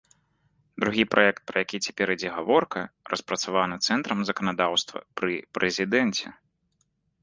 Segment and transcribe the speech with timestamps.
[0.83, 2.81] Другі праект, пра які цяпер ідзе гаворка,
[3.13, 6.25] распрацаваны цэнтрам заканадаўства пры прэзідэнце.